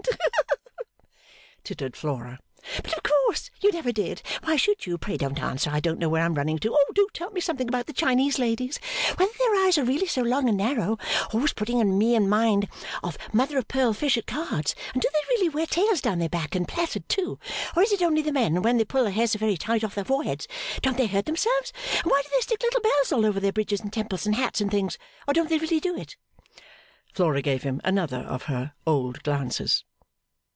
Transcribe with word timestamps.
tittered 1.63 1.95
Flora; 1.95 2.39
'but 2.83 2.91
of 2.97 3.03
course 3.03 3.51
you 3.61 3.71
never 3.71 3.91
did 3.91 4.21
why 4.43 4.55
should 4.57 4.85
you, 4.85 4.97
pray 4.97 5.15
don't 5.15 5.39
answer, 5.39 5.69
I 5.69 5.79
don't 5.79 5.99
know 5.99 6.09
where 6.09 6.23
I'm 6.25 6.33
running 6.33 6.57
to, 6.59 6.73
oh 6.73 6.91
do 6.95 7.07
tell 7.13 7.29
me 7.31 7.39
something 7.39 7.69
about 7.69 7.85
the 7.85 7.93
Chinese 7.93 8.39
ladies 8.39 8.79
whether 9.15 9.31
their 9.39 9.55
eyes 9.63 9.77
are 9.77 9.85
really 9.85 10.07
so 10.07 10.21
long 10.23 10.49
and 10.49 10.57
narrow 10.57 10.97
always 11.31 11.53
putting 11.53 11.97
me 11.97 12.15
in 12.15 12.27
mind 12.27 12.67
of 13.03 13.15
mother 13.31 13.57
of 13.59 13.67
pearl 13.67 13.93
fish 13.93 14.17
at 14.17 14.25
cards 14.25 14.73
and 14.91 15.01
do 15.03 15.07
they 15.13 15.19
really 15.29 15.49
wear 15.49 15.67
tails 15.67 16.01
down 16.01 16.17
their 16.17 16.27
back 16.27 16.55
and 16.55 16.67
plaited 16.67 17.07
too 17.07 17.39
or 17.75 17.83
is 17.83 17.93
it 17.93 18.01
only 18.01 18.23
the 18.23 18.33
men, 18.33 18.55
and 18.55 18.65
when 18.65 18.77
they 18.77 18.83
pull 18.83 19.03
their 19.03 19.13
hair 19.13 19.27
so 19.27 19.37
very 19.37 19.55
tight 19.55 19.83
off 19.83 19.95
their 19.95 20.03
foreheads 20.03 20.47
don't 20.81 20.97
they 20.97 21.07
hurt 21.07 21.25
themselves, 21.25 21.71
and 22.03 22.09
why 22.11 22.21
do 22.23 22.27
they 22.33 22.41
stick 22.41 22.61
little 22.63 22.81
bells 22.81 23.11
all 23.13 23.25
over 23.25 23.39
their 23.39 23.53
bridges 23.53 23.79
and 23.79 23.93
temples 23.93 24.25
and 24.25 24.35
hats 24.35 24.59
and 24.59 24.71
things 24.71 24.97
or 25.27 25.33
don't 25.33 25.47
they 25.49 25.59
really 25.59 25.79
do 25.79 25.95
it?' 25.95 26.17
Flora 27.13 27.41
gave 27.41 27.61
him 27.63 27.79
another 27.85 28.19
of 28.21 28.43
her 28.43 28.73
old 28.87 29.21
glances. 29.21 29.85